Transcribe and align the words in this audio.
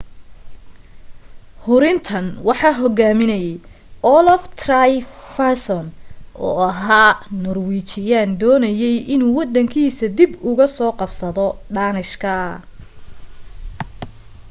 hurintan 1.63 2.25
waxaa 2.47 2.75
hogaaminayay 2.81 3.57
olaf 4.15 4.43
trygvasson 4.61 5.85
oo 6.45 6.55
ahaa 6.71 7.11
noorwiijiyaan 7.41 8.31
doonayay 8.41 8.95
inuu 9.15 9.33
waddankiisa 9.37 10.05
dib 10.17 10.31
uga 10.51 10.65
soo 10.77 10.91
qabsado 10.99 11.45
dhaanishka 11.75 12.31